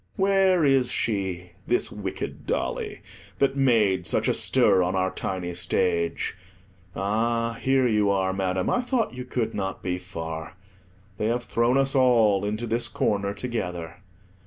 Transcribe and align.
Where 0.15 0.65
is 0.65 0.89
she, 0.91 1.51
this 1.67 1.91
wicked 1.91 2.47
dolly, 2.47 3.01
that 3.37 3.55
made 3.55 4.07
such 4.07 4.27
a 4.27 4.33
stir 4.33 4.81
on 4.81 4.95
our 4.95 5.11
tiny 5.13 5.53
stage? 5.53 6.35
Ah, 6.95 7.53
here 7.61 7.85
you 7.87 8.09
are, 8.09 8.33
Madam; 8.33 8.67
I 8.67 8.81
thought 8.81 9.13
you 9.13 9.25
could 9.25 9.53
not 9.53 9.83
be 9.83 9.99
far; 9.99 10.55
they 11.19 11.27
have 11.27 11.43
thrown 11.43 11.77
us 11.77 11.93
all 11.93 12.43
into 12.43 12.65
this 12.65 12.87
corner 12.87 13.35
together. 13.35 13.97